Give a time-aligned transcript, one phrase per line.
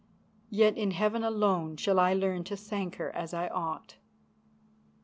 [0.49, 3.97] Yet in heaven alone shall I learn to thank her as I ought."